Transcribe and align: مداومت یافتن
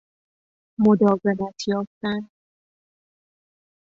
مداومت 0.79 1.67
یافتن 1.67 2.29